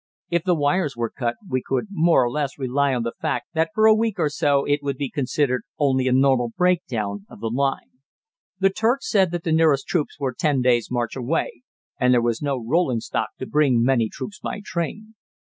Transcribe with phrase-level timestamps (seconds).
[0.31, 3.69] If the wires were cut we could more or less rely on the fact that
[3.75, 7.51] for a week or so it would be considered only a normal breakdown of the
[7.53, 7.99] line.
[8.57, 11.61] The Turk said that the nearest troops were ten days' march away,
[11.99, 15.13] and there was no rolling stock to bring many troops by train.